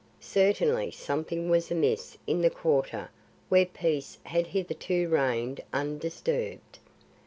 [0.23, 3.11] Certainly something was amiss in the quarter
[3.49, 6.79] where peace had hitherto reigned undisturbed.